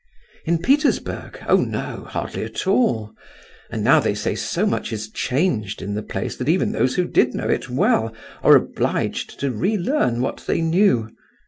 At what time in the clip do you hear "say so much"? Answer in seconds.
4.15-4.91